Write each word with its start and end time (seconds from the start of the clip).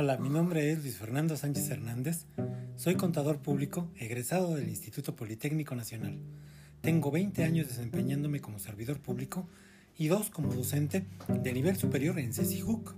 Hola, 0.00 0.16
mi 0.16 0.28
nombre 0.28 0.70
es 0.70 0.80
Luis 0.80 0.96
Fernando 0.96 1.36
Sánchez 1.36 1.70
Hernández. 1.70 2.26
Soy 2.76 2.94
contador 2.94 3.38
público 3.38 3.90
egresado 3.96 4.54
del 4.54 4.68
Instituto 4.68 5.16
Politécnico 5.16 5.74
Nacional. 5.74 6.20
Tengo 6.82 7.10
20 7.10 7.42
años 7.42 7.66
desempeñándome 7.66 8.38
como 8.38 8.60
servidor 8.60 9.00
público 9.00 9.48
y 9.96 10.06
dos 10.06 10.30
como 10.30 10.54
docente 10.54 11.04
de 11.26 11.52
nivel 11.52 11.76
superior 11.78 12.20
en 12.20 12.32
CECIJUC, 12.32 12.94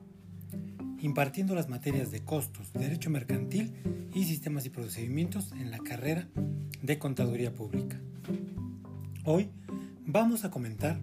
impartiendo 1.01 1.55
las 1.55 1.71
materias 1.71 2.11
de 2.11 2.23
costos, 2.23 2.71
derecho 2.75 3.09
mercantil 3.09 3.73
y 4.13 4.25
sistemas 4.25 4.67
y 4.67 4.69
procedimientos 4.69 5.53
en 5.53 5.71
la 5.71 5.79
carrera 5.79 6.29
de 6.83 6.99
contaduría 6.99 7.55
pública. 7.55 7.99
Hoy 9.25 9.49
vamos 10.05 10.45
a 10.45 10.51
comentar 10.51 11.01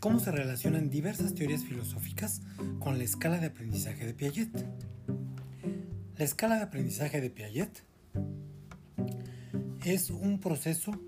cómo 0.00 0.18
se 0.18 0.32
relacionan 0.32 0.90
diversas 0.90 1.36
teorías 1.36 1.62
filosóficas 1.62 2.42
con 2.80 2.98
la 2.98 3.04
escala 3.04 3.38
de 3.38 3.46
aprendizaje 3.46 4.04
de 4.04 4.12
Piaget. 4.12 4.95
La 6.18 6.24
escala 6.24 6.56
de 6.56 6.62
aprendizaje 6.62 7.20
de 7.20 7.28
Piaget 7.28 7.84
es 9.84 10.08
un 10.08 10.40
proceso 10.40 10.98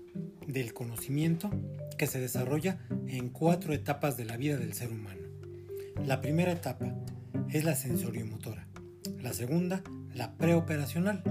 del 0.47 0.75
conocimiento 0.75 1.49
que 1.97 2.05
se 2.05 2.19
desarrolla 2.19 2.77
en 3.07 3.29
cuatro 3.29 3.73
etapas 3.73 4.17
de 4.17 4.25
la 4.25 4.37
vida 4.37 4.57
del 4.57 4.73
ser 4.73 4.91
humano. 4.91 5.21
La 6.05 6.21
primera 6.21 6.51
etapa 6.51 6.93
es 7.49 7.63
la 7.63 7.75
sensoriomotora, 7.75 8.67
la 9.19 9.33
segunda 9.33 9.81
la 10.13 10.37
preoperacional, 10.37 11.23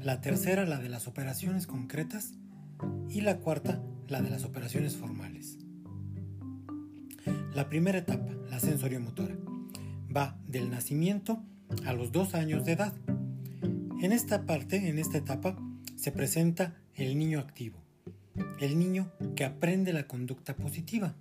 la 0.00 0.22
tercera 0.22 0.64
la 0.64 0.78
de 0.78 0.88
las 0.88 1.06
operaciones 1.06 1.66
concretas 1.66 2.32
y 3.10 3.20
la 3.20 3.36
cuarta 3.36 3.82
la 4.08 4.22
de 4.22 4.30
las 4.30 4.44
operaciones 4.44 4.96
formales. 4.96 5.58
La 7.54 7.68
primera 7.68 7.98
etapa, 7.98 8.32
la 8.48 8.60
sensoriomotora, 8.60 9.36
va 10.14 10.38
del 10.46 10.70
nacimiento 10.70 11.42
a 11.84 11.92
los 11.92 12.12
dos 12.12 12.34
años 12.34 12.64
de 12.64 12.72
edad. 12.72 12.92
En 14.00 14.12
esta 14.12 14.46
parte, 14.46 14.88
en 14.88 14.98
esta 14.98 15.18
etapa, 15.18 15.56
se 15.96 16.12
presenta 16.12 16.76
el 16.94 17.18
niño 17.18 17.40
activo, 17.40 17.78
el 18.60 18.78
niño 18.78 19.10
que 19.34 19.44
aprende 19.44 19.92
la 19.92 20.06
conducta 20.06 20.56
positiva. 20.56 21.14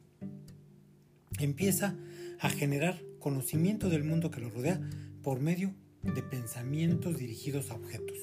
Empieza 1.39 1.95
a 2.39 2.49
generar 2.49 3.01
conocimiento 3.19 3.89
del 3.89 4.03
mundo 4.03 4.31
que 4.31 4.41
lo 4.41 4.49
rodea 4.49 4.81
por 5.21 5.39
medio 5.39 5.73
de 6.01 6.21
pensamientos 6.21 7.17
dirigidos 7.17 7.71
a 7.71 7.75
objetos. 7.75 8.17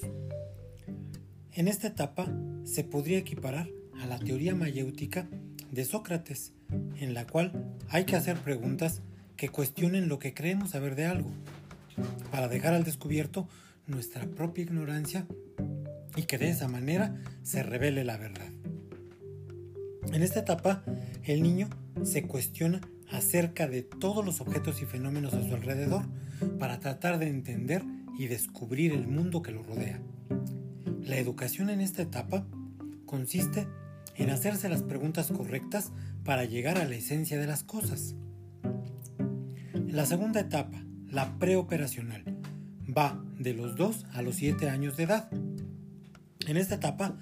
En 1.53 1.69
esta 1.69 1.89
etapa 1.89 2.31
se 2.65 2.85
podría 2.85 3.19
equiparar 3.19 3.69
a 4.01 4.07
la 4.07 4.19
teoría 4.19 4.55
mayéutica 4.55 5.29
de 5.71 5.85
Sócrates, 5.85 6.53
en 6.97 7.15
la 7.15 7.27
cual 7.27 7.75
hay 7.89 8.05
que 8.05 8.17
hacer 8.17 8.37
preguntas 8.39 9.03
que 9.37 9.49
cuestionen 9.49 10.09
lo 10.09 10.19
que 10.19 10.35
creemos 10.35 10.71
saber 10.71 10.95
de 10.95 11.07
algo, 11.07 11.31
para 12.31 12.49
dejar 12.49 12.75
al 12.75 12.85
descubierto 12.85 13.49
nuestra 13.87 14.27
propia 14.27 14.65
ignorancia 14.65 15.27
y 16.17 16.23
que 16.23 16.39
de 16.39 16.51
esa 16.51 16.69
manera 16.69 17.17
se 17.43 17.63
revele 17.63 18.05
la 18.05 18.17
verdad. 18.17 18.49
En 20.13 20.23
esta 20.23 20.41
etapa, 20.41 20.83
el 21.25 21.43
niño 21.43 21.69
se 22.05 22.23
cuestiona 22.23 22.81
acerca 23.11 23.69
de 23.69 23.83
todos 23.83 24.25
los 24.25 24.41
objetos 24.41 24.83
y 24.83 24.87
fenómenos 24.87 25.35
a 25.35 25.43
su 25.43 25.55
alrededor 25.55 26.03
para 26.59 26.81
tratar 26.81 27.19
de 27.19 27.29
entender 27.29 27.85
y 28.19 28.27
descubrir 28.27 28.93
el 28.93 29.07
mundo 29.07 29.43
que 29.43 29.53
lo 29.53 29.63
rodea. 29.63 30.01
La 31.03 31.17
educación 31.17 31.71
en 31.71 31.81
esta 31.81 32.03
etapa 32.03 32.47
consiste 33.07 33.67
en 34.17 34.31
hacerse 34.31 34.69
las 34.69 34.83
preguntas 34.83 35.29
correctas 35.33 35.93
para 36.25 36.45
llegar 36.45 36.79
a 36.79 36.85
la 36.85 36.95
esencia 36.95 37.39
de 37.39 37.47
las 37.47 37.65
cosas. 37.65 38.15
La 39.75 40.07
segunda 40.07 40.41
etapa, 40.41 40.85
la 41.11 41.39
preoperacional, 41.39 42.25
va 42.97 43.23
de 43.39 43.55
los 43.55 43.77
2 43.77 44.07
a 44.13 44.23
los 44.23 44.37
7 44.37 44.69
años 44.69 44.97
de 44.97 45.05
edad. 45.05 45.31
En 46.47 46.57
esta 46.57 46.77
etapa 46.77 47.19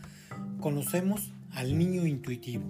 conocemos 0.61 1.33
al 1.51 1.79
niño 1.79 2.07
intuitivo, 2.07 2.65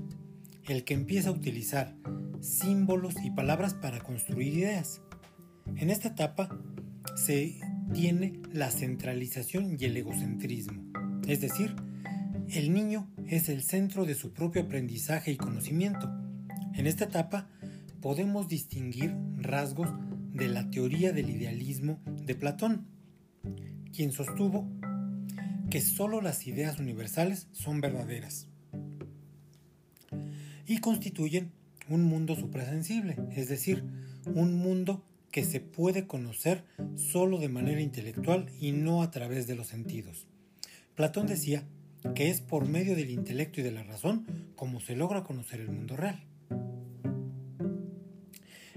el 0.67 0.84
que 0.84 0.95
empieza 0.95 1.31
a 1.31 1.33
utilizar 1.33 1.95
símbolos 2.41 3.15
y 3.25 3.31
palabras 3.31 3.75
para 3.75 4.01
construir 4.01 4.55
ideas. 4.55 5.01
En 5.77 5.91
esta 5.91 6.09
etapa 6.09 6.49
se 7.17 7.61
tiene 7.93 8.41
la 8.53 8.71
centralización 8.71 9.77
y 9.79 9.85
el 9.85 9.97
egocentrismo, 9.97 10.83
es 11.27 11.41
decir, 11.41 11.75
el 12.49 12.73
niño 12.73 13.11
es 13.27 13.49
el 13.49 13.62
centro 13.62 14.06
de 14.06 14.15
su 14.15 14.33
propio 14.33 14.62
aprendizaje 14.62 15.33
y 15.33 15.37
conocimiento. 15.37 16.11
En 16.75 16.87
esta 16.87 17.05
etapa 17.05 17.49
podemos 18.00 18.49
distinguir 18.49 19.15
rasgos 19.37 19.91
de 20.38 20.47
la 20.49 20.71
teoría 20.71 21.12
del 21.12 21.31
idealismo 21.31 22.00
de 22.06 22.37
Platón, 22.37 22.87
quien 23.93 24.12
sostuvo 24.12 24.71
que 25.69 25.81
sólo 25.81 26.21
las 26.21 26.47
ideas 26.47 26.78
universales 26.78 27.49
son 27.53 27.81
verdaderas 27.81 28.47
y 30.65 30.78
constituyen 30.78 31.50
un 31.88 32.04
mundo 32.04 32.37
suprasensible, 32.37 33.16
es 33.34 33.49
decir, 33.49 33.82
un 34.26 34.54
mundo 34.54 35.04
que 35.32 35.44
se 35.44 35.59
puede 35.60 36.06
conocer 36.06 36.65
solo 36.94 37.38
de 37.38 37.49
manera 37.49 37.81
intelectual 37.81 38.47
y 38.60 38.70
no 38.70 39.03
a 39.03 39.10
través 39.10 39.49
de 39.49 39.56
los 39.56 39.66
sentidos. 39.66 40.28
Platón 40.94 41.26
decía 41.26 41.65
que 42.15 42.31
es 42.31 42.41
por 42.41 42.69
medio 42.69 42.94
del 42.94 43.10
intelecto 43.10 43.60
y 43.60 43.65
de 43.65 43.72
la 43.72 43.82
razón 43.82 44.25
como 44.55 44.81
se 44.81 44.94
logra 44.94 45.25
conocer 45.25 45.60
el 45.60 45.70
mundo 45.70 45.97
real. 45.97 46.22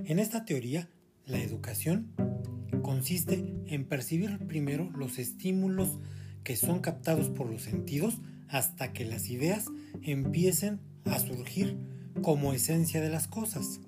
En 0.04 0.18
esta 0.18 0.44
teoría, 0.46 0.90
la 1.32 1.40
educación 1.40 2.12
consiste 2.84 3.54
en 3.68 3.86
percibir 3.86 4.38
primero 4.48 4.92
los 4.92 5.18
estímulos 5.18 5.98
que 6.44 6.58
son 6.58 6.82
captados 6.82 7.30
por 7.30 7.50
los 7.50 7.62
sentidos 7.62 8.16
hasta 8.50 8.92
que 8.92 9.06
las 9.06 9.30
ideas 9.30 9.66
empiecen 10.02 10.82
a 11.06 11.20
surgir 11.20 11.78
como 12.22 12.54
esencia 12.54 13.00
de 13.00 13.10
las 13.10 13.28
cosas. 13.28 13.80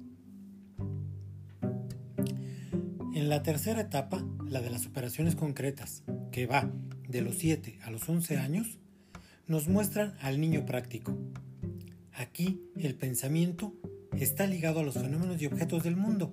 En 3.14 3.28
la 3.28 3.44
tercera 3.44 3.82
etapa, 3.82 4.26
la 4.48 4.62
de 4.62 4.70
las 4.70 4.86
operaciones 4.86 5.36
concretas, 5.36 6.04
que 6.32 6.48
va 6.48 6.72
de 7.10 7.22
los 7.22 7.38
7 7.38 7.80
a 7.84 7.92
los 7.92 8.08
11 8.08 8.38
años, 8.38 8.80
nos 9.48 9.68
muestran 9.68 10.16
al 10.22 10.40
niño 10.40 10.66
práctico. 10.66 11.18
Aquí 12.14 12.62
el 12.78 12.96
pensamiento 12.96 13.74
está 14.18 14.48
ligado 14.48 14.80
a 14.80 14.84
los 14.84 14.96
fenómenos 14.96 15.42
y 15.42 15.48
objetos 15.48 15.84
del 15.84 15.98
mundo. 15.98 16.32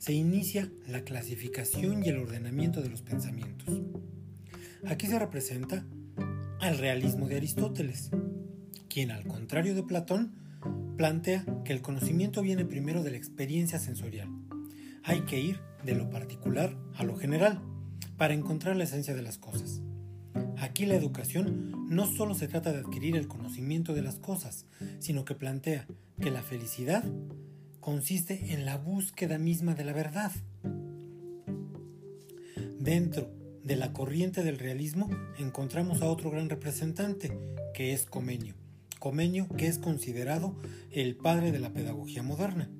Se 0.00 0.14
inicia 0.14 0.72
la 0.88 1.04
clasificación 1.04 2.02
y 2.02 2.08
el 2.08 2.16
ordenamiento 2.16 2.80
de 2.80 2.88
los 2.88 3.02
pensamientos. 3.02 3.82
Aquí 4.86 5.06
se 5.06 5.18
representa 5.18 5.84
al 6.58 6.78
realismo 6.78 7.28
de 7.28 7.36
Aristóteles, 7.36 8.08
quien 8.88 9.10
al 9.10 9.26
contrario 9.26 9.74
de 9.74 9.82
Platón 9.82 10.32
plantea 10.96 11.44
que 11.66 11.74
el 11.74 11.82
conocimiento 11.82 12.40
viene 12.40 12.64
primero 12.64 13.02
de 13.02 13.10
la 13.10 13.18
experiencia 13.18 13.78
sensorial. 13.78 14.30
Hay 15.04 15.20
que 15.26 15.38
ir 15.38 15.60
de 15.84 15.94
lo 15.94 16.08
particular 16.08 16.74
a 16.94 17.04
lo 17.04 17.16
general 17.16 17.60
para 18.16 18.32
encontrar 18.32 18.76
la 18.76 18.84
esencia 18.84 19.14
de 19.14 19.22
las 19.22 19.36
cosas. 19.36 19.82
Aquí 20.56 20.86
la 20.86 20.94
educación 20.94 21.88
no 21.90 22.06
solo 22.06 22.34
se 22.34 22.48
trata 22.48 22.72
de 22.72 22.78
adquirir 22.78 23.16
el 23.16 23.28
conocimiento 23.28 23.92
de 23.92 24.00
las 24.00 24.18
cosas, 24.18 24.64
sino 24.98 25.26
que 25.26 25.34
plantea 25.34 25.86
que 26.18 26.30
la 26.30 26.42
felicidad 26.42 27.04
consiste 27.80 28.52
en 28.52 28.64
la 28.64 28.76
búsqueda 28.76 29.38
misma 29.38 29.74
de 29.74 29.84
la 29.84 29.92
verdad. 29.92 30.32
Dentro 32.78 33.30
de 33.64 33.76
la 33.76 33.92
corriente 33.92 34.42
del 34.42 34.58
realismo 34.58 35.10
encontramos 35.38 36.02
a 36.02 36.10
otro 36.10 36.30
gran 36.30 36.48
representante, 36.48 37.30
que 37.74 37.92
es 37.92 38.06
Comenio. 38.06 38.54
Comenio, 38.98 39.48
que 39.48 39.66
es 39.66 39.78
considerado 39.78 40.54
el 40.90 41.16
padre 41.16 41.52
de 41.52 41.58
la 41.58 41.72
pedagogía 41.72 42.22
moderna, 42.22 42.70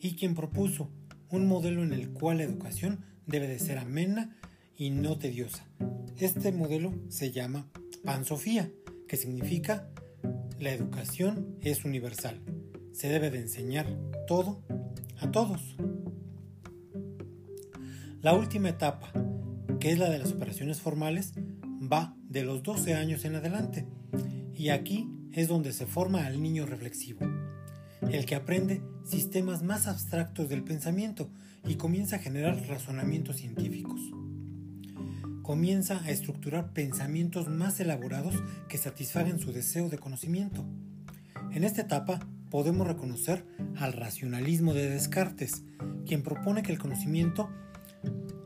y 0.00 0.14
quien 0.14 0.34
propuso 0.34 0.90
un 1.30 1.46
modelo 1.46 1.82
en 1.82 1.92
el 1.92 2.10
cual 2.10 2.38
la 2.38 2.44
educación 2.44 3.04
debe 3.26 3.48
de 3.48 3.58
ser 3.58 3.78
amena 3.78 4.36
y 4.76 4.90
no 4.90 5.18
tediosa, 5.18 5.66
este 6.18 6.52
modelo 6.52 6.94
se 7.08 7.32
llama 7.32 7.68
Pansofía, 8.04 8.70
que 9.08 9.16
significa 9.16 9.88
la 10.58 10.72
educación 10.72 11.56
es 11.62 11.84
universal. 11.84 12.40
Se 12.96 13.10
debe 13.10 13.30
de 13.30 13.40
enseñar 13.40 13.86
todo 14.26 14.62
a 15.20 15.30
todos. 15.30 15.76
La 18.22 18.32
última 18.32 18.70
etapa, 18.70 19.12
que 19.78 19.92
es 19.92 19.98
la 19.98 20.08
de 20.08 20.18
las 20.18 20.32
operaciones 20.32 20.80
formales, 20.80 21.34
va 21.92 22.16
de 22.26 22.42
los 22.42 22.62
12 22.62 22.94
años 22.94 23.26
en 23.26 23.34
adelante. 23.34 23.86
Y 24.54 24.70
aquí 24.70 25.10
es 25.32 25.46
donde 25.46 25.74
se 25.74 25.84
forma 25.84 26.24
al 26.24 26.42
niño 26.42 26.64
reflexivo, 26.64 27.20
el 28.10 28.24
que 28.24 28.34
aprende 28.34 28.80
sistemas 29.04 29.62
más 29.62 29.88
abstractos 29.88 30.48
del 30.48 30.64
pensamiento 30.64 31.28
y 31.66 31.74
comienza 31.74 32.16
a 32.16 32.20
generar 32.20 32.66
razonamientos 32.66 33.36
científicos 33.36 34.00
comienza 35.42 36.02
a 36.02 36.10
estructurar 36.10 36.72
pensamientos 36.72 37.46
más 37.46 37.78
elaborados 37.78 38.34
que 38.68 38.78
satisfagan 38.78 39.38
su 39.38 39.52
deseo 39.52 39.88
de 39.88 39.96
conocimiento. 39.96 40.64
En 41.52 41.62
esta 41.62 41.82
etapa 41.82 42.18
podemos 42.50 42.86
reconocer 42.86 43.46
al 43.76 43.92
racionalismo 43.92 44.74
de 44.74 44.90
Descartes, 44.90 45.64
quien 46.06 46.22
propone 46.22 46.62
que 46.62 46.72
el 46.72 46.78
conocimiento 46.78 47.50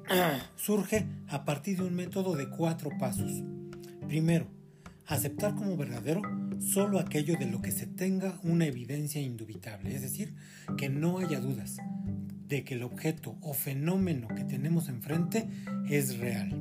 surge 0.56 1.06
a 1.28 1.44
partir 1.44 1.78
de 1.78 1.84
un 1.84 1.94
método 1.94 2.36
de 2.36 2.48
cuatro 2.48 2.90
pasos. 2.98 3.42
Primero, 4.06 4.46
aceptar 5.06 5.54
como 5.54 5.76
verdadero 5.76 6.22
solo 6.60 6.98
aquello 6.98 7.36
de 7.38 7.46
lo 7.46 7.62
que 7.62 7.72
se 7.72 7.86
tenga 7.86 8.38
una 8.42 8.66
evidencia 8.66 9.20
indubitable, 9.20 9.94
es 9.94 10.02
decir, 10.02 10.34
que 10.76 10.88
no 10.88 11.18
haya 11.18 11.40
dudas 11.40 11.78
de 12.50 12.64
que 12.64 12.74
el 12.74 12.82
objeto 12.82 13.38
o 13.40 13.54
fenómeno 13.54 14.28
que 14.28 14.44
tenemos 14.44 14.88
enfrente 14.88 15.48
es 15.88 16.18
real. 16.18 16.60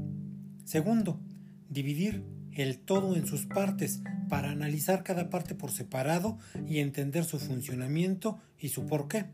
Segundo, 0.63 1.19
dividir 1.67 2.23
el 2.53 2.79
todo 2.79 3.15
en 3.15 3.25
sus 3.25 3.45
partes 3.45 4.01
para 4.27 4.51
analizar 4.51 5.03
cada 5.03 5.29
parte 5.29 5.55
por 5.55 5.71
separado 5.71 6.37
y 6.67 6.79
entender 6.79 7.25
su 7.25 7.39
funcionamiento 7.39 8.39
y 8.59 8.69
su 8.69 8.85
porqué. 8.85 9.25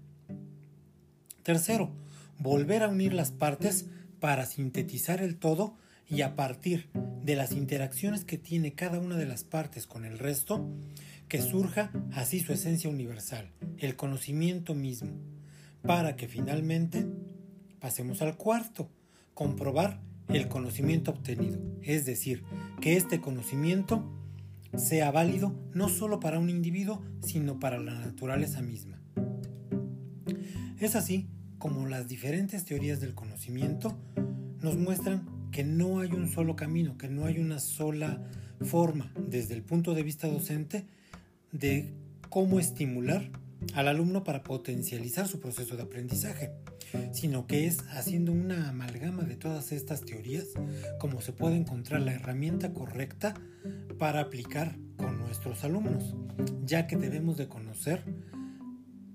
Tercero, 1.44 1.92
volver 2.40 2.84
a 2.84 2.90
unir 2.90 3.14
las 3.14 3.32
partes 3.32 3.86
para 4.20 4.46
sintetizar 4.46 5.22
el 5.22 5.38
todo 5.38 5.76
y 6.08 6.22
a 6.22 6.36
partir 6.36 6.90
de 7.24 7.36
las 7.36 7.52
interacciones 7.52 8.26
que 8.26 8.38
tiene 8.38 8.74
cada 8.74 9.00
una 9.00 9.18
de 9.18 9.26
las 9.26 9.44
partes 9.44 9.88
con 9.88 10.06
el 10.06 10.20
resto, 10.20 10.70
que 11.28 11.42
surja 11.42 11.92
así 12.14 12.40
su 12.40 12.54
esencia 12.54 12.90
universal, 12.90 13.52
el 13.78 13.96
conocimiento 13.96 14.76
mismo, 14.76 15.12
para 15.82 16.16
que 16.16 16.28
finalmente 16.28 17.08
pasemos 17.80 18.22
al 18.22 18.38
cuarto, 18.38 18.90
comprobar 19.34 20.00
el 20.30 20.48
conocimiento 20.48 21.12
obtenido, 21.12 21.60
es 21.82 22.06
decir, 22.06 22.44
que 22.82 22.98
este 22.98 23.22
conocimiento 23.22 24.04
sea 24.78 25.12
válido 25.12 25.56
no 25.74 25.90
solo 25.90 26.20
para 26.20 26.40
un 26.40 26.50
individuo, 26.50 27.02
sino 27.22 27.60
para 27.60 27.80
la 27.80 27.94
naturaleza 27.94 28.62
misma. 28.62 29.00
Es 30.80 30.96
así 30.96 31.28
como 31.58 31.88
las 31.88 32.08
diferentes 32.08 32.66
teorías 32.66 33.00
del 33.00 33.16
conocimiento 33.16 33.98
nos 34.62 34.78
muestran 34.78 35.26
que 35.52 35.64
no 35.64 36.00
hay 36.00 36.12
un 36.12 36.30
solo 36.30 36.56
camino, 36.56 36.98
que 36.98 37.08
no 37.08 37.26
hay 37.26 37.40
una 37.40 37.60
sola 37.60 38.22
forma 38.62 39.14
desde 39.18 39.54
el 39.54 39.64
punto 39.64 39.94
de 39.94 40.04
vista 40.04 40.28
docente 40.28 40.86
de 41.52 41.94
cómo 42.30 42.60
estimular 42.60 43.30
al 43.74 43.88
alumno 43.88 44.24
para 44.24 44.44
potencializar 44.44 45.28
su 45.28 45.40
proceso 45.40 45.78
de 45.78 45.84
aprendizaje, 45.84 46.52
sino 47.12 47.48
que 47.48 47.68
es 47.68 47.80
haciendo 47.92 48.32
una 48.32 48.70
amalgama 48.70 49.24
de 49.24 49.36
todas 49.36 49.72
estas 49.72 50.02
teorías 50.02 50.46
como 51.00 51.22
se 51.22 51.34
puede 51.34 51.56
encontrar 51.56 52.02
la 52.02 52.14
herramienta 52.14 52.74
correcta 52.74 53.34
para 53.98 54.22
aplicar 54.22 54.78
con 54.98 55.20
nuestros 55.20 55.64
alumnos, 55.64 56.16
ya 56.64 56.88
que 56.88 56.98
debemos 56.98 57.38
de 57.38 57.48
conocer 57.48 58.04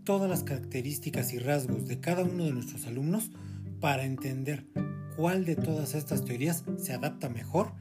todas 0.05 0.29
las 0.29 0.43
características 0.43 1.32
y 1.32 1.38
rasgos 1.38 1.87
de 1.87 2.00
cada 2.00 2.25
uno 2.25 2.44
de 2.44 2.53
nuestros 2.53 2.87
alumnos 2.87 3.31
para 3.81 4.05
entender 4.05 4.67
cuál 5.17 5.44
de 5.44 5.56
todas 5.56 5.94
estas 5.94 6.25
teorías 6.25 6.65
se 6.79 6.93
adapta 6.93 7.29
mejor 7.29 7.73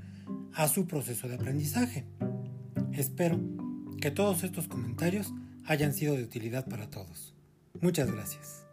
a 0.53 0.67
su 0.67 0.87
proceso 0.87 1.27
de 1.27 1.35
aprendizaje. 1.35 2.05
Espero 2.93 3.39
que 4.01 4.11
todos 4.11 4.43
estos 4.43 4.67
comentarios 4.67 5.33
hayan 5.65 5.93
sido 5.93 6.15
de 6.15 6.23
utilidad 6.23 6.67
para 6.67 6.89
todos. 6.89 7.35
Muchas 7.81 8.11
gracias. 8.11 8.68